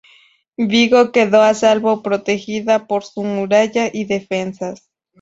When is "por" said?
2.87-3.03